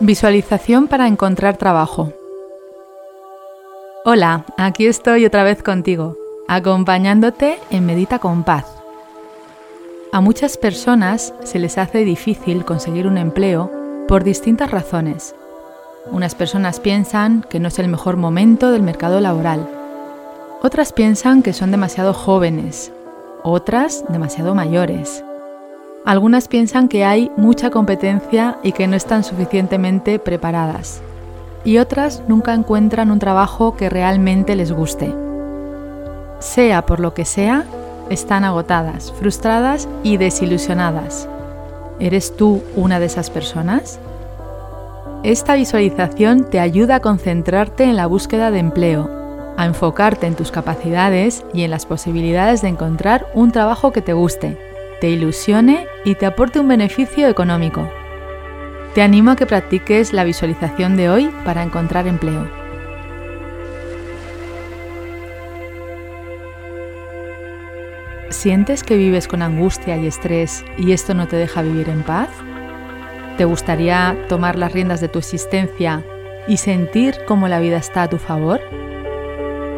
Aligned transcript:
Visualización 0.00 0.86
para 0.86 1.08
encontrar 1.08 1.56
trabajo. 1.56 2.12
Hola, 4.04 4.44
aquí 4.56 4.86
estoy 4.86 5.26
otra 5.26 5.42
vez 5.42 5.64
contigo, 5.64 6.16
acompañándote 6.46 7.58
en 7.70 7.84
Medita 7.84 8.20
con 8.20 8.44
Paz. 8.44 8.66
A 10.12 10.20
muchas 10.20 10.56
personas 10.56 11.34
se 11.42 11.58
les 11.58 11.78
hace 11.78 12.04
difícil 12.04 12.64
conseguir 12.64 13.08
un 13.08 13.18
empleo 13.18 13.72
por 14.06 14.22
distintas 14.22 14.70
razones. 14.70 15.34
Unas 16.12 16.36
personas 16.36 16.78
piensan 16.78 17.44
que 17.50 17.58
no 17.58 17.66
es 17.66 17.80
el 17.80 17.88
mejor 17.88 18.16
momento 18.16 18.70
del 18.70 18.82
mercado 18.82 19.20
laboral. 19.20 19.68
Otras 20.62 20.92
piensan 20.92 21.42
que 21.42 21.52
son 21.52 21.72
demasiado 21.72 22.14
jóvenes. 22.14 22.92
Otras 23.42 24.04
demasiado 24.08 24.54
mayores. 24.54 25.24
Algunas 26.08 26.48
piensan 26.48 26.88
que 26.88 27.04
hay 27.04 27.30
mucha 27.36 27.68
competencia 27.68 28.56
y 28.62 28.72
que 28.72 28.86
no 28.86 28.96
están 28.96 29.24
suficientemente 29.24 30.18
preparadas. 30.18 31.02
Y 31.64 31.76
otras 31.76 32.22
nunca 32.28 32.54
encuentran 32.54 33.10
un 33.10 33.18
trabajo 33.18 33.76
que 33.76 33.90
realmente 33.90 34.56
les 34.56 34.72
guste. 34.72 35.14
Sea 36.38 36.86
por 36.86 36.98
lo 36.98 37.12
que 37.12 37.26
sea, 37.26 37.66
están 38.08 38.44
agotadas, 38.44 39.12
frustradas 39.12 39.86
y 40.02 40.16
desilusionadas. 40.16 41.28
¿Eres 42.00 42.34
tú 42.34 42.62
una 42.74 43.00
de 43.00 43.04
esas 43.04 43.28
personas? 43.28 44.00
Esta 45.24 45.56
visualización 45.56 46.48
te 46.48 46.58
ayuda 46.58 46.94
a 46.94 47.00
concentrarte 47.00 47.84
en 47.84 47.96
la 47.96 48.06
búsqueda 48.06 48.50
de 48.50 48.60
empleo, 48.60 49.10
a 49.58 49.66
enfocarte 49.66 50.26
en 50.26 50.36
tus 50.36 50.50
capacidades 50.52 51.44
y 51.52 51.64
en 51.64 51.70
las 51.70 51.84
posibilidades 51.84 52.62
de 52.62 52.68
encontrar 52.68 53.26
un 53.34 53.52
trabajo 53.52 53.92
que 53.92 54.00
te 54.00 54.14
guste 54.14 54.67
te 55.00 55.08
ilusione 55.08 55.86
y 56.04 56.14
te 56.16 56.26
aporte 56.26 56.60
un 56.60 56.68
beneficio 56.68 57.28
económico. 57.28 57.90
Te 58.94 59.02
animo 59.02 59.30
a 59.30 59.36
que 59.36 59.46
practiques 59.46 60.12
la 60.12 60.24
visualización 60.24 60.96
de 60.96 61.08
hoy 61.08 61.30
para 61.44 61.62
encontrar 61.62 62.06
empleo. 62.06 62.48
¿Sientes 68.30 68.82
que 68.82 68.96
vives 68.96 69.28
con 69.28 69.42
angustia 69.42 69.96
y 69.96 70.06
estrés 70.06 70.64
y 70.76 70.92
esto 70.92 71.14
no 71.14 71.28
te 71.28 71.36
deja 71.36 71.62
vivir 71.62 71.88
en 71.88 72.02
paz? 72.02 72.28
¿Te 73.36 73.44
gustaría 73.44 74.16
tomar 74.28 74.56
las 74.58 74.72
riendas 74.72 75.00
de 75.00 75.08
tu 75.08 75.18
existencia 75.18 76.04
y 76.46 76.56
sentir 76.56 77.14
cómo 77.26 77.48
la 77.48 77.60
vida 77.60 77.78
está 77.78 78.02
a 78.02 78.08
tu 78.08 78.18
favor? 78.18 78.60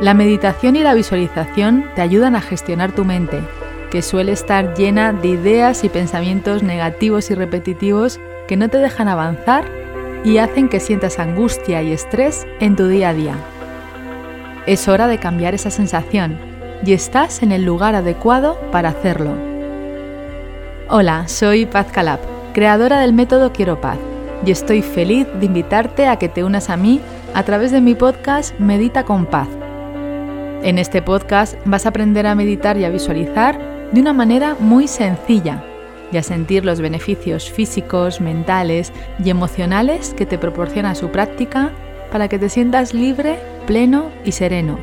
La 0.00 0.14
meditación 0.14 0.77
y 0.77 0.82
la 0.82 0.94
visualización 0.94 1.84
te 1.94 2.00
ayudan 2.02 2.34
a 2.34 2.40
gestionar 2.40 2.92
tu 2.92 3.05
mente 3.05 3.40
que 3.91 4.02
suele 4.02 4.33
estar 4.33 4.74
llena 4.74 5.12
de 5.12 5.28
ideas 5.28 5.84
y 5.84 5.88
pensamientos 5.88 6.62
negativos 6.62 7.30
y 7.30 7.34
repetitivos 7.34 8.20
que 8.46 8.56
no 8.56 8.69
te 8.69 8.78
dejan 8.78 9.08
avanzar 9.08 9.64
y 10.24 10.38
hacen 10.38 10.69
que 10.69 10.80
sientas 10.80 11.19
angustia 11.19 11.83
y 11.83 11.92
estrés 11.92 12.46
en 12.61 12.77
tu 12.77 12.86
día 12.86 13.11
a 13.11 13.14
día. 13.14 13.34
Es 14.66 14.88
hora 14.88 15.08
de 15.08 15.18
cambiar 15.18 15.55
esa 15.55 15.70
sensación 15.70 16.38
y 16.84 16.92
estás 16.92 17.42
en 17.42 17.52
el 17.52 17.64
lugar 17.64 17.94
adecuado 17.94 18.61
para 18.70 18.91
hacerlo. 18.91 19.34
Hola, 20.88 21.28
soy 21.28 21.66
Paz 21.66 21.88
Calab, 21.92 22.20
creadora 22.52 23.00
del 23.00 23.12
método 23.12 23.52
Quiero 23.52 23.80
Paz, 23.80 23.98
y 24.44 24.50
estoy 24.50 24.83
feliz 24.83 25.27
de 25.38 25.46
invitarte 25.46 26.06
a 26.06 26.16
que 26.16 26.28
te 26.28 26.44
unas 26.44 26.70
a 26.70 26.77
mí 26.77 27.00
a 27.34 27.42
través 27.44 27.70
de 27.72 27.80
mi 27.80 27.94
podcast 27.94 28.58
Medita 28.58 29.05
con 29.05 29.27
Paz. 29.27 29.48
En 30.62 30.78
este 30.78 31.01
podcast 31.01 31.57
vas 31.64 31.86
a 31.86 31.90
aprender 31.90 32.27
a 32.27 32.34
meditar 32.34 32.77
y 32.77 32.84
a 32.84 32.90
visualizar 32.90 33.70
de 33.92 34.01
una 34.01 34.12
manera 34.12 34.56
muy 34.58 34.89
sencilla 34.89 35.64
y 36.12 36.17
a 36.17 36.23
sentir 36.23 36.64
los 36.64 36.80
beneficios 36.80 37.51
físicos, 37.51 38.20
mentales 38.20 38.92
y 39.23 39.30
emocionales 39.30 40.14
que 40.14 40.27
te 40.27 40.39
proporciona 40.39 40.95
su 40.95 41.11
práctica 41.11 41.70
para 42.11 42.28
que 42.28 42.39
te 42.39 42.48
sientas 42.48 42.95
libre, 42.95 43.39
pleno 43.67 44.11
y 44.24 44.33
sereno. 44.33 44.78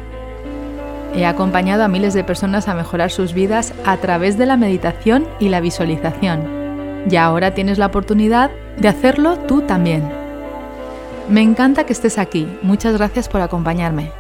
He 1.16 1.26
acompañado 1.26 1.84
a 1.84 1.88
miles 1.88 2.14
de 2.14 2.24
personas 2.24 2.68
a 2.68 2.76
mejorar 2.76 3.12
sus 3.12 3.34
vidas 3.34 3.74
a 3.86 3.98
través 3.98 4.38
de 4.38 4.46
la 4.46 4.58
meditación 4.58 5.28
y 5.40 5.50
la 5.50 5.62
visualización. 5.62 7.06
Y 7.10 7.16
ahora 7.16 7.54
tienes 7.54 7.78
la 7.78 7.88
oportunidad 7.88 8.52
de 8.78 8.88
hacerlo 8.88 9.38
tú 9.40 9.62
también. 9.62 10.08
Me 11.30 11.42
encanta 11.42 11.86
que 11.86 11.94
estés 11.94 12.18
aquí. 12.18 12.48
Muchas 12.62 12.98
gracias 12.98 13.28
por 13.28 13.42
acompañarme. 13.42 14.12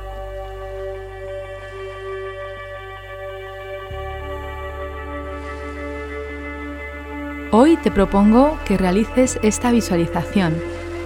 Hoy 7.60 7.76
te 7.76 7.90
propongo 7.90 8.60
que 8.66 8.78
realices 8.78 9.40
esta 9.42 9.72
visualización 9.72 10.54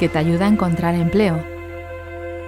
que 0.01 0.09
te 0.09 0.17
ayuda 0.17 0.47
a 0.47 0.50
encontrar 0.50 0.95
empleo. 0.95 1.41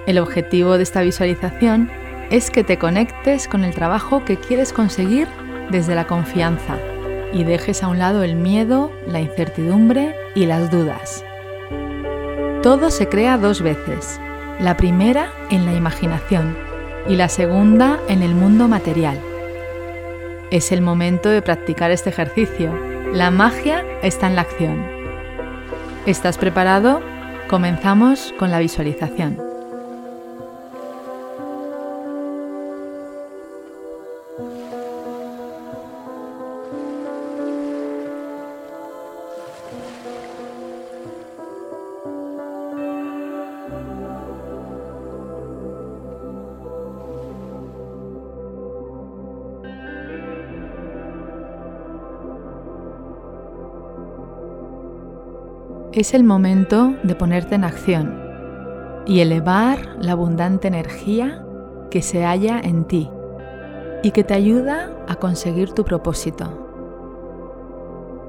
El 0.06 0.18
objetivo 0.18 0.76
de 0.76 0.82
esta 0.82 1.00
visualización 1.00 1.90
es 2.30 2.50
que 2.50 2.64
te 2.64 2.76
conectes 2.76 3.48
con 3.48 3.64
el 3.64 3.74
trabajo 3.74 4.22
que 4.22 4.36
quieres 4.36 4.74
conseguir 4.74 5.26
desde 5.70 5.94
la 5.94 6.06
confianza 6.06 6.76
y 7.32 7.44
dejes 7.44 7.82
a 7.82 7.88
un 7.88 7.98
lado 7.98 8.22
el 8.22 8.36
miedo, 8.36 8.92
la 9.06 9.22
incertidumbre 9.22 10.14
y 10.34 10.44
las 10.44 10.70
dudas. 10.70 11.24
Todo 12.62 12.90
se 12.90 13.08
crea 13.08 13.38
dos 13.38 13.62
veces, 13.62 14.20
la 14.60 14.76
primera 14.76 15.32
en 15.48 15.64
la 15.64 15.72
imaginación 15.72 16.58
y 17.08 17.16
la 17.16 17.30
segunda 17.30 17.98
en 18.10 18.22
el 18.22 18.34
mundo 18.34 18.68
material. 18.68 19.18
Es 20.50 20.72
el 20.72 20.82
momento 20.82 21.30
de 21.30 21.40
practicar 21.40 21.90
este 21.90 22.10
ejercicio 22.10 22.93
la 23.14 23.30
magia 23.30 23.84
está 24.02 24.26
en 24.26 24.34
la 24.34 24.40
acción. 24.40 24.84
¿Estás 26.04 26.36
preparado? 26.36 27.00
Comenzamos 27.48 28.34
con 28.40 28.50
la 28.50 28.58
visualización. 28.58 29.53
Es 56.00 56.12
el 56.12 56.24
momento 56.24 56.94
de 57.04 57.14
ponerte 57.14 57.54
en 57.54 57.62
acción 57.62 58.20
y 59.06 59.20
elevar 59.20 59.96
la 60.00 60.12
abundante 60.12 60.66
energía 60.66 61.44
que 61.90 62.02
se 62.02 62.24
halla 62.24 62.58
en 62.58 62.84
ti 62.84 63.08
y 64.02 64.10
que 64.10 64.24
te 64.24 64.34
ayuda 64.34 64.90
a 65.06 65.14
conseguir 65.14 65.70
tu 65.70 65.84
propósito. 65.84 66.50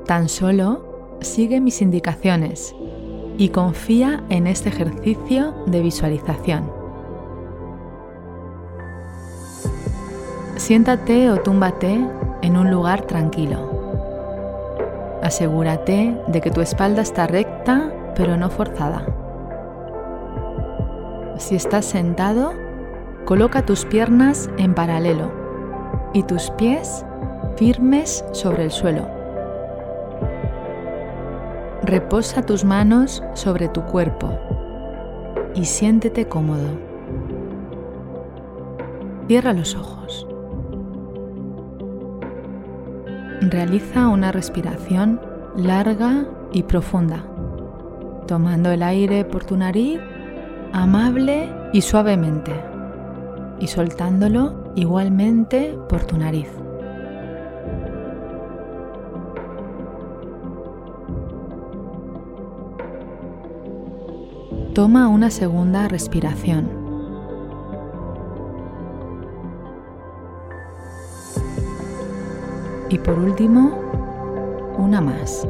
Tan 0.06 0.30
solo 0.30 1.18
sigue 1.22 1.60
mis 1.60 1.82
indicaciones 1.82 2.76
y 3.38 3.50
confía 3.50 4.24
en 4.30 4.46
este 4.46 4.70
ejercicio 4.70 5.56
de 5.66 5.82
visualización. 5.82 6.72
Siéntate 10.56 11.32
o 11.32 11.38
túmbate 11.38 12.00
en 12.42 12.58
un 12.58 12.70
lugar 12.70 13.02
tranquilo. 13.02 13.72
Asegúrate 15.24 16.16
de 16.28 16.42
que 16.42 16.52
tu 16.52 16.62
espalda 16.62 17.02
está 17.02 17.26
recta 17.26 17.55
pero 18.16 18.38
no 18.38 18.50
forzada. 18.50 19.06
Si 21.38 21.56
estás 21.56 21.86
sentado, 21.86 22.54
coloca 23.26 23.66
tus 23.66 23.86
piernas 23.86 24.50
en 24.58 24.74
paralelo 24.74 25.32
y 26.14 26.24
tus 26.24 26.52
pies 26.52 27.06
firmes 27.58 28.24
sobre 28.32 28.64
el 28.64 28.72
suelo. 28.72 29.08
Reposa 31.84 32.42
tus 32.42 32.64
manos 32.64 33.24
sobre 33.34 33.68
tu 33.68 33.84
cuerpo 33.84 34.32
y 35.56 35.66
siéntete 35.66 36.28
cómodo. 36.28 36.70
Cierra 39.28 39.54
los 39.54 39.76
ojos. 39.76 40.28
Realiza 43.42 44.08
una 44.08 44.32
respiración 44.32 45.20
larga 45.56 46.26
y 46.52 46.64
profunda, 46.64 47.26
tomando 48.28 48.72
el 48.72 48.84
aire 48.84 49.26
por 49.26 49.44
tu 49.44 49.58
nariz 49.58 50.00
amable 50.74 51.50
y 51.72 51.82
suavemente 51.82 52.52
y 53.60 53.68
soltándolo 53.68 54.74
igualmente 54.76 55.78
por 55.88 56.04
tu 56.04 56.18
nariz. 56.18 56.50
Toma 64.74 65.08
una 65.08 65.30
segunda 65.30 65.88
respiración. 65.88 66.70
Y 72.90 73.00
por 73.00 73.18
último, 73.18 73.72
una 74.78 75.00
más. 75.00 75.48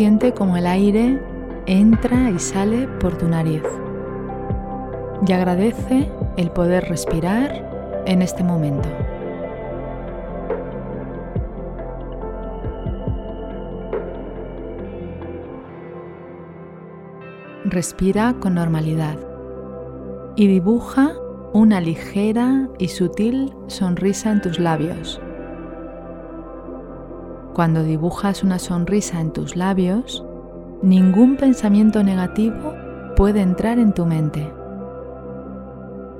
Siente 0.00 0.32
como 0.32 0.56
el 0.56 0.66
aire 0.66 1.20
entra 1.66 2.30
y 2.30 2.38
sale 2.38 2.88
por 2.88 3.18
tu 3.18 3.28
nariz. 3.28 3.62
Y 5.26 5.30
agradece 5.30 6.10
el 6.38 6.50
poder 6.52 6.88
respirar 6.88 8.02
en 8.06 8.22
este 8.22 8.42
momento. 8.42 8.88
Respira 17.66 18.34
con 18.40 18.54
normalidad 18.54 19.18
y 20.34 20.46
dibuja 20.46 21.12
una 21.52 21.78
ligera 21.82 22.70
y 22.78 22.88
sutil 22.88 23.52
sonrisa 23.66 24.30
en 24.30 24.40
tus 24.40 24.58
labios. 24.58 25.20
Cuando 27.54 27.82
dibujas 27.82 28.44
una 28.44 28.58
sonrisa 28.58 29.20
en 29.20 29.32
tus 29.32 29.56
labios, 29.56 30.24
ningún 30.82 31.36
pensamiento 31.36 32.02
negativo 32.02 32.74
puede 33.16 33.40
entrar 33.40 33.78
en 33.78 33.92
tu 33.92 34.06
mente. 34.06 34.52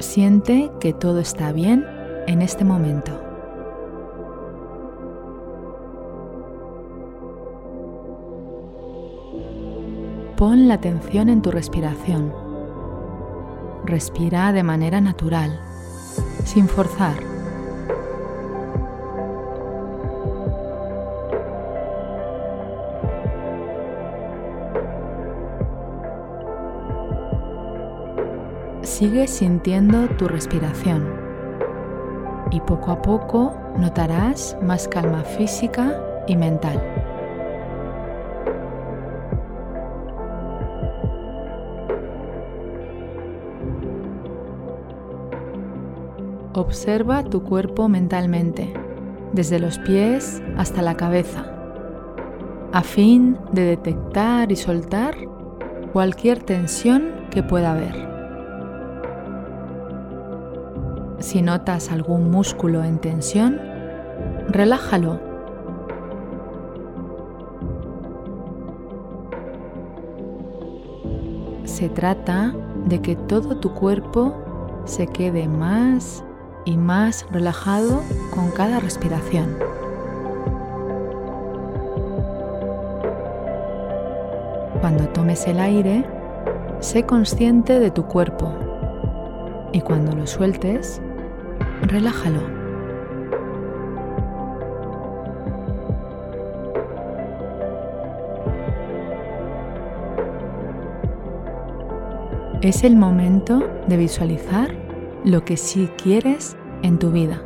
Siente 0.01 0.71
que 0.81 0.93
todo 0.93 1.21
está 1.21 1.53
bien 1.53 1.87
en 2.27 2.43
este 2.43 2.65
momento. 2.65 3.13
Pon 10.37 10.69
la 10.69 10.75
atención 10.75 11.29
en 11.29 11.43
tu 11.43 11.51
respiración. 11.51 12.33
Respira 13.85 14.53
de 14.53 14.63
manera 14.63 15.01
natural, 15.01 15.61
sin 16.45 16.67
forzar. 16.67 17.30
Sigue 29.01 29.29
sintiendo 29.29 30.09
tu 30.19 30.29
respiración 30.29 31.09
y 32.51 32.61
poco 32.61 32.91
a 32.91 33.01
poco 33.01 33.57
notarás 33.79 34.59
más 34.61 34.87
calma 34.89 35.25
física 35.25 36.23
y 36.27 36.37
mental. 36.37 36.79
Observa 46.53 47.25
tu 47.25 47.43
cuerpo 47.43 47.89
mentalmente, 47.89 48.75
desde 49.33 49.61
los 49.61 49.79
pies 49.79 50.43
hasta 50.59 50.83
la 50.83 50.95
cabeza, 50.99 51.51
a 52.75 52.83
fin 52.83 53.39
de 53.51 53.63
detectar 53.63 54.53
y 54.53 54.57
soltar 54.57 55.17
cualquier 55.91 56.43
tensión 56.43 57.13
que 57.31 57.43
pueda 57.43 57.73
haber. 57.73 58.20
Si 61.21 61.43
notas 61.43 61.91
algún 61.91 62.31
músculo 62.31 62.83
en 62.83 62.99
tensión, 62.99 63.61
relájalo. 64.49 65.21
Se 71.65 71.91
trata 71.91 72.55
de 72.87 73.03
que 73.03 73.17
todo 73.17 73.59
tu 73.59 73.75
cuerpo 73.75 74.35
se 74.87 75.07
quede 75.07 75.47
más 75.47 76.25
y 76.65 76.79
más 76.79 77.27
relajado 77.31 78.03
con 78.35 78.51
cada 78.51 78.81
respiración. 78.81 79.59
Cuando 84.81 85.07
tomes 85.09 85.47
el 85.47 85.61
aire, 85.61 86.07
sé 86.81 87.05
consciente 87.05 87.79
de 87.79 87.91
tu 87.91 88.07
cuerpo 88.07 88.55
y 89.73 89.83
cuando 89.83 90.17
lo 90.17 90.27
sueltes, 90.27 91.01
relájalo. 91.83 92.41
Es 102.63 102.85
el 102.85 102.97
momento 102.97 103.61
de 103.87 103.97
visualizar 103.97 104.75
lo 105.25 105.45
que 105.45 105.57
sí 105.57 105.89
quieres 105.97 106.57
en 106.83 106.99
tu 106.99 107.11
vida. 107.11 107.43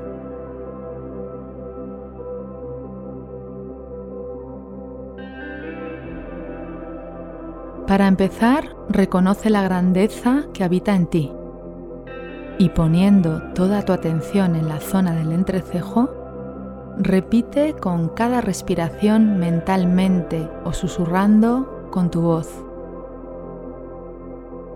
Para 7.87 8.09
empezar, 8.09 8.75
reconoce 8.89 9.51
la 9.51 9.63
grandeza 9.63 10.47
que 10.53 10.65
habita 10.65 10.97
en 10.97 11.07
ti 11.07 11.33
y 12.59 12.69
poniendo 12.69 13.43
toda 13.55 13.83
tu 13.83 13.93
atención 13.93 14.55
en 14.55 14.69
la 14.69 14.81
zona 14.81 15.15
del 15.15 15.33
entrecejo, 15.33 16.11
repite 16.99 17.75
con 17.75 18.09
cada 18.09 18.41
respiración 18.41 19.39
mentalmente 19.39 20.49
o 20.65 20.73
susurrando 20.73 21.89
con 21.91 22.11
tu 22.11 22.21
voz. 22.21 22.49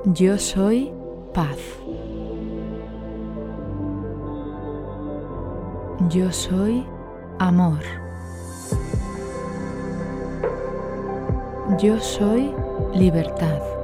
Yo 0.05 0.39
soy 0.39 0.93
paz. 1.35 1.59
Yo 6.09 6.33
soy 6.33 6.85
amor. 7.39 7.81
Yo 11.79 12.01
soy 12.01 12.55
libertad. 12.95 13.78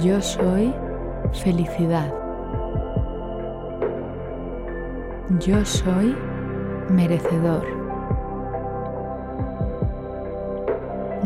Yo 0.00 0.20
soy 0.20 0.72
felicidad. 1.32 2.14
Yo 5.40 5.64
soy 5.64 6.14
merecedor. 6.88 7.64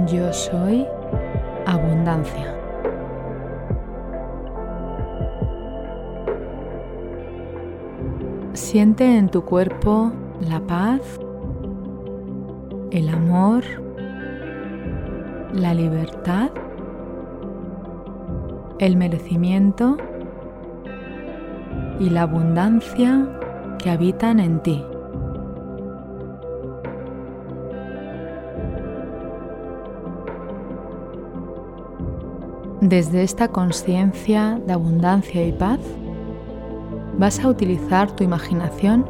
Yo 0.07 0.33
soy 0.33 0.87
abundancia. 1.67 2.55
Siente 8.55 9.19
en 9.19 9.29
tu 9.29 9.45
cuerpo 9.45 10.13
la 10.41 10.61
paz, 10.61 11.21
el 12.91 13.09
amor, 13.11 13.65
la 15.53 15.75
libertad 15.75 16.51
el 18.83 18.97
merecimiento 18.97 19.97
y 22.01 22.11
la 22.11 22.23
abundancia 22.23 23.29
que 23.79 23.91
habitan 23.91 24.41
en 24.41 24.61
ti. 24.61 24.85
Desde 32.81 33.23
esta 33.23 33.47
conciencia 33.47 34.61
de 34.67 34.73
abundancia 34.73 35.47
y 35.47 35.53
paz, 35.53 35.79
vas 37.17 37.39
a 37.39 37.47
utilizar 37.47 38.11
tu 38.11 38.25
imaginación 38.25 39.07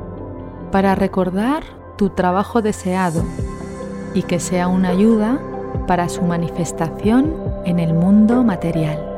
para 0.71 0.95
recordar 0.95 1.63
tu 1.97 2.11
trabajo 2.11 2.61
deseado 2.61 3.25
y 4.13 4.25
que 4.25 4.39
sea 4.39 4.69
una 4.69 4.91
ayuda 4.91 5.41
para 5.87 6.11
su 6.11 6.21
manifestación 6.21 7.33
en 7.65 7.79
el 7.79 7.95
mundo 7.95 8.45
material. 8.45 9.12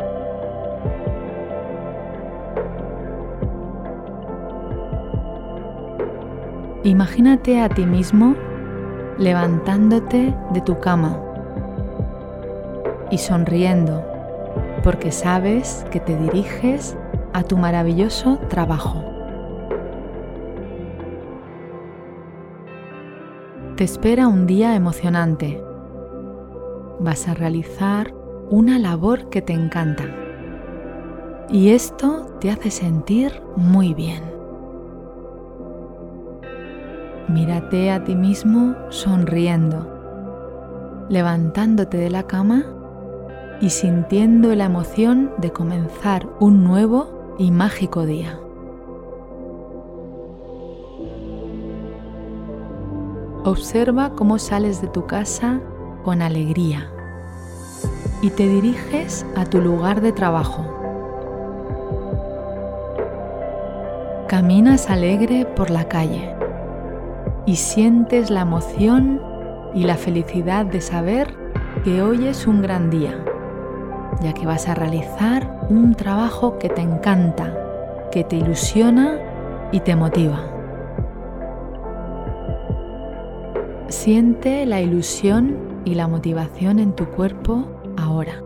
Imagínate 6.84 7.62
a 7.62 7.70
ti 7.70 7.86
mismo 7.86 8.36
levantándote 9.16 10.36
de 10.52 10.60
tu 10.60 10.78
cama 10.80 11.18
y 13.10 13.16
sonriendo 13.16 14.04
porque 14.82 15.10
sabes 15.10 15.86
que 15.90 15.98
te 15.98 16.14
diriges 16.14 16.94
a 17.32 17.42
tu 17.42 17.56
maravilloso 17.56 18.38
trabajo. 18.50 19.02
Te 23.76 23.84
espera 23.84 24.28
un 24.28 24.46
día 24.46 24.76
emocionante. 24.76 25.64
Vas 27.00 27.28
a 27.28 27.34
realizar 27.34 28.12
una 28.50 28.78
labor 28.78 29.30
que 29.30 29.40
te 29.40 29.54
encanta. 29.54 30.04
Y 31.48 31.70
esto 31.70 32.36
te 32.40 32.50
hace 32.50 32.70
sentir 32.70 33.42
muy 33.56 33.94
bien. 33.94 34.33
Mírate 37.28 37.90
a 37.90 38.04
ti 38.04 38.14
mismo 38.14 38.74
sonriendo, 38.90 41.06
levantándote 41.08 41.96
de 41.96 42.10
la 42.10 42.24
cama 42.24 42.66
y 43.62 43.70
sintiendo 43.70 44.54
la 44.54 44.66
emoción 44.66 45.32
de 45.38 45.50
comenzar 45.50 46.28
un 46.38 46.64
nuevo 46.64 47.34
y 47.38 47.50
mágico 47.50 48.04
día. 48.04 48.38
Observa 53.44 54.10
cómo 54.10 54.38
sales 54.38 54.82
de 54.82 54.88
tu 54.88 55.06
casa 55.06 55.62
con 56.02 56.20
alegría 56.20 56.90
y 58.20 58.30
te 58.30 58.46
diriges 58.46 59.24
a 59.34 59.46
tu 59.46 59.62
lugar 59.62 60.02
de 60.02 60.12
trabajo. 60.12 60.66
Caminas 64.28 64.90
alegre 64.90 65.46
por 65.46 65.70
la 65.70 65.88
calle 65.88 66.34
y 67.46 67.56
sientes 67.56 68.30
la 68.30 68.42
emoción 68.42 69.20
y 69.74 69.84
la 69.84 69.96
felicidad 69.96 70.64
de 70.66 70.80
saber 70.80 71.34
que 71.82 72.02
hoy 72.02 72.26
es 72.26 72.46
un 72.46 72.62
gran 72.62 72.90
día, 72.90 73.22
ya 74.22 74.32
que 74.32 74.46
vas 74.46 74.68
a 74.68 74.74
realizar 74.74 75.66
un 75.68 75.94
trabajo 75.94 76.58
que 76.58 76.68
te 76.68 76.80
encanta, 76.80 77.52
que 78.10 78.24
te 78.24 78.36
ilusiona 78.36 79.18
y 79.72 79.80
te 79.80 79.96
motiva. 79.96 80.40
Siente 83.88 84.64
la 84.66 84.80
ilusión 84.80 85.56
y 85.84 85.94
la 85.94 86.08
motivación 86.08 86.78
en 86.78 86.92
tu 86.92 87.06
cuerpo 87.06 87.66
ahora. 87.96 88.43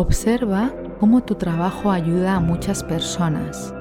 Observa 0.00 0.72
cómo 0.98 1.20
tu 1.20 1.34
trabajo 1.34 1.90
ayuda 1.90 2.36
a 2.36 2.40
muchas 2.40 2.82
personas. 2.82 3.74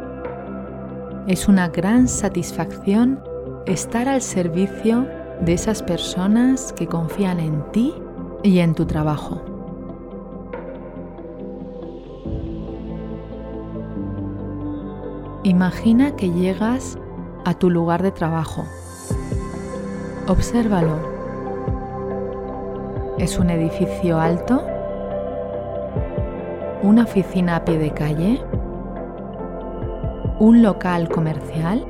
Es 1.28 1.48
una 1.48 1.70
gran 1.70 2.10
satisfacción 2.10 3.24
estar 3.66 4.10
al 4.10 4.22
servicio 4.22 5.08
de 5.40 5.54
esas 5.54 5.82
personas 5.82 6.74
que 6.74 6.88
confían 6.88 7.40
en 7.40 7.64
ti 7.72 7.94
y 8.44 8.60
en 8.60 8.76
tu 8.76 8.86
trabajo. 8.86 9.42
Imagina 15.46 16.18
que 16.18 16.32
llegas 16.32 17.00
a 17.46 17.54
tu 17.54 17.70
lugar 17.70 18.04
de 18.04 18.12
trabajo. 18.12 18.66
Obsérvalo. 20.28 21.00
Es 23.18 23.40
un 23.40 23.50
edificio 23.50 24.20
alto 24.20 24.62
una 26.82 27.04
oficina 27.04 27.58
a 27.58 27.66
pie 27.66 27.78
de 27.78 27.92
calle, 27.92 28.42
un 30.40 30.62
local 30.62 31.10
comercial. 31.10 31.86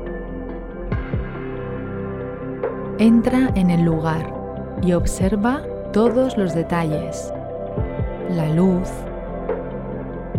Entra 2.98 3.52
en 3.56 3.70
el 3.70 3.84
lugar 3.84 4.34
y 4.82 4.94
observa 4.94 5.62
todos 5.94 6.38
los 6.38 6.56
detalles, 6.56 7.32
la 8.30 8.50
luz, 8.50 8.90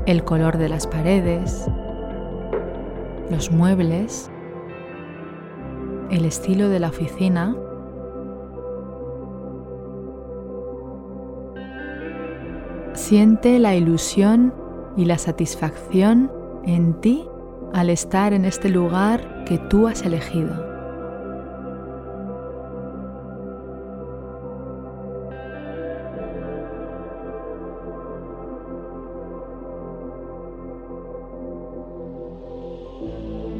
el 0.06 0.24
color 0.24 0.58
de 0.58 0.68
las 0.68 0.86
paredes, 0.86 1.66
los 3.30 3.52
muebles, 3.52 4.30
el 6.10 6.24
estilo 6.24 6.68
de 6.68 6.80
la 6.80 6.88
oficina 6.88 7.54
Siente 13.10 13.58
la 13.58 13.74
ilusión 13.74 14.54
y 14.96 15.04
la 15.04 15.18
satisfacción 15.18 16.30
en 16.64 17.00
ti 17.00 17.26
al 17.72 17.90
estar 17.90 18.32
en 18.32 18.44
este 18.44 18.68
lugar 18.68 19.42
que 19.46 19.58
tú 19.58 19.88
has 19.88 20.02
elegido. 20.02 20.54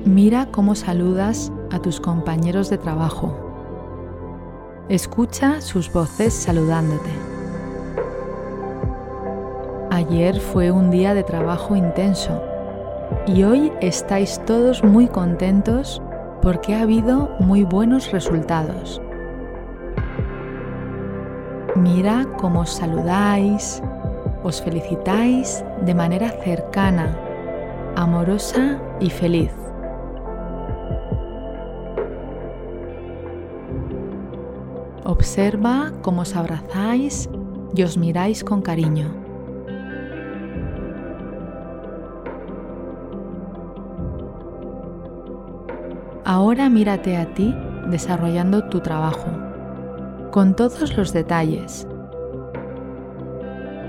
Mira 0.04 0.47
cómo 0.52 0.76
saludas 0.76 1.50
a 1.73 1.83
tus 1.83 1.99
compañeros 1.99 2.71
de 2.71 2.78
trabajo. 2.78 3.37
Escucha 4.88 5.61
sus 5.61 5.92
voces 5.92 6.35
saludándote. 6.35 7.40
Ayer 10.00 10.40
fue 10.40 10.71
un 10.71 10.90
día 10.90 11.12
de 11.12 11.23
trabajo 11.23 11.76
intenso 11.76 12.42
y 13.26 13.42
hoy 13.42 13.71
estáis 13.83 14.40
todos 14.47 14.83
muy 14.83 15.09
contentos 15.09 16.00
porque 16.40 16.75
ha 16.75 16.80
habido 16.80 17.37
muy 17.38 17.64
buenos 17.64 18.11
resultados. 18.11 19.02
Mira 21.76 22.26
cómo 22.38 22.61
os 22.61 22.71
saludáis, 22.71 23.83
os 24.42 24.62
felicitáis 24.62 25.62
de 25.85 25.95
manera 25.95 26.30
cercana, 26.30 27.14
amorosa 27.95 28.80
y 29.00 29.11
feliz. 29.11 29.52
Observa 35.04 35.92
cómo 36.00 36.23
os 36.23 36.35
abrazáis 36.35 37.28
y 37.75 37.83
os 37.83 37.99
miráis 37.99 38.42
con 38.42 38.62
cariño. 38.62 39.20
Ahora 46.50 46.69
mírate 46.69 47.16
a 47.16 47.33
ti 47.33 47.54
desarrollando 47.87 48.64
tu 48.64 48.80
trabajo, 48.80 49.28
con 50.33 50.57
todos 50.57 50.97
los 50.97 51.12
detalles. 51.12 51.87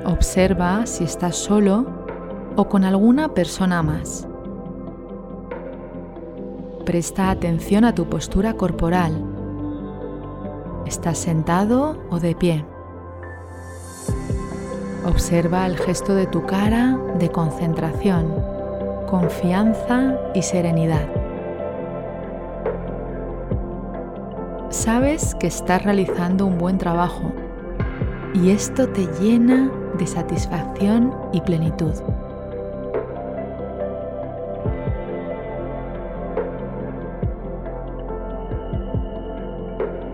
Observa 0.05 0.85
si 0.85 1.05
estás 1.05 1.37
solo 1.37 1.87
o 2.55 2.69
con 2.69 2.83
alguna 2.83 3.33
persona 3.33 3.81
más. 3.81 4.27
Presta 6.85 7.31
atención 7.31 7.83
a 7.83 7.95
tu 7.95 8.07
postura 8.07 8.53
corporal. 8.53 9.11
¿Estás 10.85 11.17
sentado 11.17 11.97
o 12.11 12.19
de 12.19 12.35
pie? 12.35 12.63
Observa 15.03 15.65
el 15.65 15.77
gesto 15.77 16.13
de 16.13 16.27
tu 16.27 16.45
cara 16.45 16.95
de 17.17 17.31
concentración, 17.31 18.31
confianza 19.07 20.15
y 20.35 20.43
serenidad. 20.43 21.20
Sabes 24.71 25.35
que 25.35 25.47
estás 25.47 25.83
realizando 25.83 26.45
un 26.45 26.57
buen 26.57 26.77
trabajo 26.77 27.33
y 28.33 28.51
esto 28.51 28.87
te 28.87 29.05
llena 29.19 29.69
de 29.99 30.07
satisfacción 30.07 31.13
y 31.33 31.41
plenitud. 31.41 31.93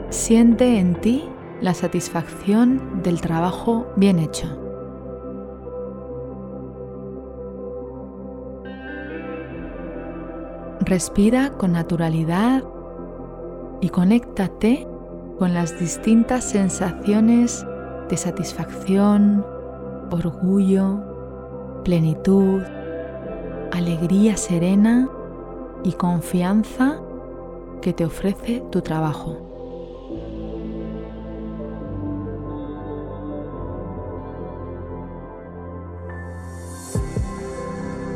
Siente 0.10 0.80
en 0.80 0.96
ti 1.02 1.30
la 1.62 1.76
satisfacción 1.76 3.04
del 3.04 3.22
trabajo 3.22 3.86
bien 3.96 4.18
hecho. 4.18 4.48
Respira 10.80 11.52
con 11.52 11.74
naturalidad 11.74 12.64
y 13.82 13.90
conéctate 13.90 14.88
con 15.38 15.54
las 15.54 15.80
distintas 15.80 16.44
sensaciones 16.44 17.66
de 18.10 18.18
satisfacción, 18.18 19.46
orgullo, 20.10 21.82
plenitud, 21.84 22.62
alegría 23.72 24.38
serena 24.38 25.10
y 25.84 25.94
confianza 25.94 27.00
que 27.82 27.94
te 27.94 28.06
ofrece 28.06 28.64
tu 28.72 28.82
trabajo. 28.82 29.44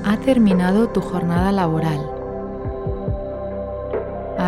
Ha 0.03 0.18
terminado 0.18 0.89
tu 0.89 1.00
jornada 1.00 1.51
laboral 1.51 2.21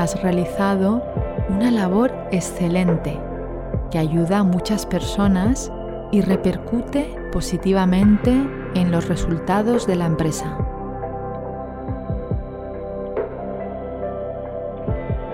has 0.02 0.22
realizado 0.22 1.04
una 1.50 1.70
labor 1.70 2.12
excelente 2.32 3.20
que 3.92 4.00
ayuda 4.00 4.40
a 4.40 4.44
muchas 4.44 4.86
personas 4.86 5.72
y 6.12 6.22
repercute 6.22 7.16
positivamente 7.32 8.32
en 8.74 8.92
los 8.92 9.08
resultados 9.08 9.86
de 9.86 9.96
la 9.96 10.08
empresa. 10.08 10.58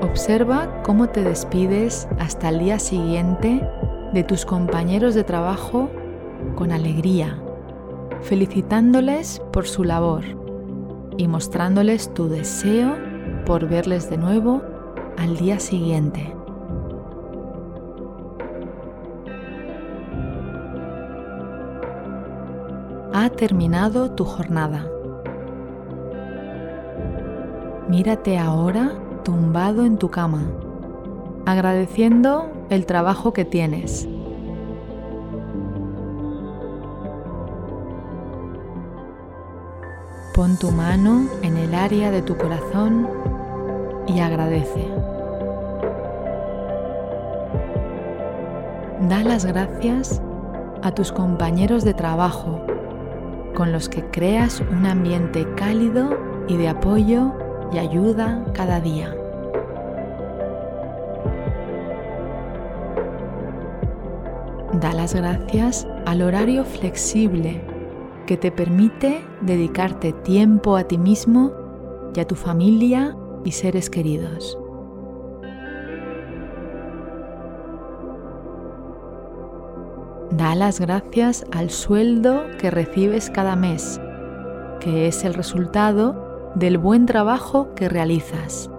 Observa 0.01 0.81
cómo 0.83 1.07
te 1.07 1.23
despides 1.23 2.07
hasta 2.19 2.49
el 2.49 2.59
día 2.59 2.79
siguiente 2.79 3.65
de 4.13 4.23
tus 4.23 4.45
compañeros 4.45 5.15
de 5.15 5.23
trabajo 5.23 5.89
con 6.55 6.71
alegría, 6.71 7.39
felicitándoles 8.21 9.41
por 9.53 9.67
su 9.67 9.83
labor 9.83 10.23
y 11.17 11.27
mostrándoles 11.27 12.13
tu 12.13 12.27
deseo 12.27 13.08
por 13.49 13.67
verles 13.67 14.11
de 14.11 14.17
nuevo 14.19 14.61
al 15.17 15.35
día 15.35 15.59
siguiente. 15.59 16.35
Ha 23.11 23.27
terminado 23.31 24.11
tu 24.11 24.23
jornada. 24.23 24.85
Mírate 27.87 28.37
ahora 28.37 28.91
tumbado 29.23 29.83
en 29.83 29.97
tu 29.97 30.11
cama, 30.11 30.43
agradeciendo 31.47 32.51
el 32.69 32.85
trabajo 32.85 33.33
que 33.33 33.45
tienes. 33.45 34.07
Pon 40.35 40.55
tu 40.59 40.69
mano 40.69 41.27
en 41.41 41.57
el 41.57 41.73
área 41.73 42.11
de 42.11 42.21
tu 42.21 42.37
corazón 42.37 43.07
y 44.09 44.19
agradece. 44.19 44.87
Da 49.07 49.23
las 49.23 49.45
gracias 49.45 50.21
a 50.81 50.91
tus 50.91 51.11
compañeros 51.11 51.83
de 51.83 51.93
trabajo 51.93 52.61
con 53.55 53.71
los 53.71 53.89
que 53.89 54.03
creas 54.05 54.61
un 54.71 54.85
ambiente 54.85 55.45
cálido 55.55 56.17
y 56.47 56.57
de 56.57 56.69
apoyo 56.69 57.33
y 57.71 57.77
ayuda 57.77 58.43
cada 58.53 58.79
día. 58.79 59.15
Da 64.73 64.93
las 64.93 65.13
gracias 65.13 65.87
al 66.05 66.21
horario 66.21 66.63
flexible 66.63 67.61
que 68.25 68.37
te 68.37 68.51
permite 68.51 69.23
dedicarte 69.41 70.13
tiempo 70.13 70.77
a 70.77 70.83
ti 70.83 70.97
mismo 70.97 71.51
y 72.15 72.19
a 72.19 72.27
tu 72.27 72.35
familia 72.35 73.15
y 73.43 73.51
seres 73.51 73.89
queridos. 73.89 74.57
Da 80.31 80.55
las 80.55 80.79
gracias 80.79 81.45
al 81.51 81.69
sueldo 81.69 82.43
que 82.59 82.71
recibes 82.71 83.29
cada 83.29 83.55
mes, 83.55 83.99
que 84.79 85.07
es 85.07 85.25
el 85.25 85.33
resultado 85.33 86.51
del 86.55 86.77
buen 86.77 87.05
trabajo 87.05 87.73
que 87.75 87.89
realizas. 87.89 88.69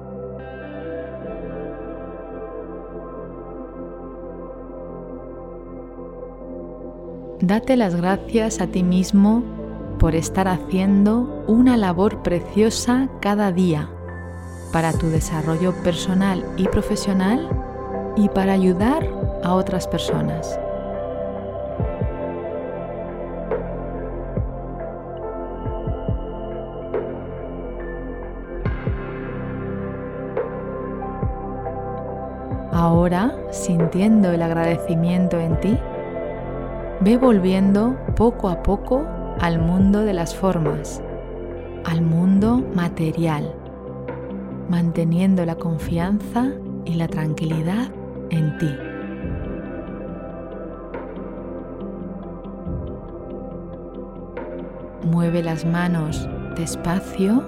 Date 7.40 7.76
las 7.76 7.96
gracias 7.96 8.60
a 8.60 8.66
ti 8.66 8.82
mismo 8.82 9.42
por 9.98 10.14
estar 10.14 10.46
haciendo 10.46 11.44
una 11.46 11.76
labor 11.76 12.22
preciosa 12.22 13.08
cada 13.20 13.50
día 13.50 13.90
para 14.72 14.92
tu 14.92 15.08
desarrollo 15.08 15.72
personal 15.82 16.44
y 16.56 16.68
profesional 16.68 17.48
y 18.16 18.28
para 18.28 18.52
ayudar 18.52 19.06
a 19.42 19.54
otras 19.54 19.86
personas. 19.88 20.58
Ahora, 32.72 33.34
sintiendo 33.50 34.30
el 34.30 34.42
agradecimiento 34.42 35.38
en 35.38 35.58
ti, 35.60 35.78
ve 37.00 37.16
volviendo 37.16 37.96
poco 38.16 38.48
a 38.48 38.62
poco 38.62 39.06
al 39.40 39.58
mundo 39.58 40.00
de 40.00 40.12
las 40.12 40.34
formas, 40.34 41.02
al 41.84 42.02
mundo 42.02 42.62
material, 42.74 43.54
manteniendo 44.70 45.44
la 45.44 45.56
confianza 45.56 46.46
y 46.84 46.94
la 46.94 47.08
tranquilidad 47.08 47.90
en 48.30 48.56
ti. 48.58 48.70
Mueve 55.10 55.42
las 55.42 55.64
manos 55.64 56.28
despacio, 56.54 57.42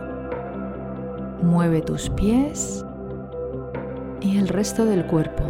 mueve 1.43 1.81
tus 1.81 2.11
pies 2.11 2.85
y 4.21 4.39
el 4.39 4.49
resto 4.49 4.85
del 4.85 5.07
cuerpo. 5.07 5.45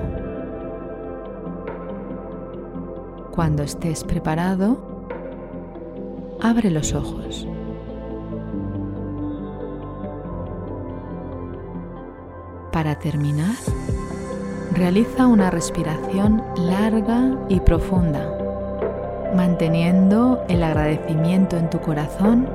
Cuando 3.31 3.63
estés 3.63 4.05
preparado, 4.05 4.77
abre 6.43 6.71
los 6.71 6.93
ojos. 6.93 7.49
Para 12.73 12.95
terminar, 12.95 13.55
realiza 14.73 15.27
una 15.27 15.51
respiración 15.51 16.43
larga 16.57 17.39
y 17.51 17.61
profunda, 17.61 18.27
manteniendo 19.37 20.43
el 20.49 20.63
agradecimiento 20.63 21.59
en 21.59 21.69
tu 21.69 21.81
corazón 21.81 22.49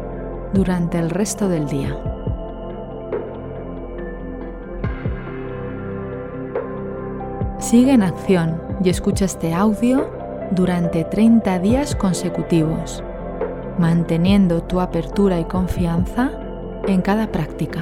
durante 0.54 0.98
el 0.98 1.12
resto 1.12 1.48
del 1.50 1.68
día. 1.68 1.96
Sigue 7.60 7.92
en 7.92 8.02
acción 8.02 8.60
y 8.84 8.90
escucha 8.90 9.26
este 9.26 9.54
audio 9.54 10.10
durante 10.50 11.04
30 11.04 11.60
días 11.60 11.96
consecutivos, 11.96 13.04
manteniendo 13.78 14.64
tu 14.64 14.82
apertura 14.82 15.40
y 15.40 15.46
confianza 15.46 16.32
en 16.88 17.04
cada 17.04 17.32
práctica. 17.32 17.82